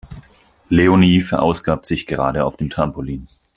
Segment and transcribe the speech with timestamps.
[0.69, 3.27] Leonie verausgabt sich gerade auf dem Trampolin.